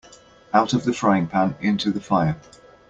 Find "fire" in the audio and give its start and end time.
2.01-2.37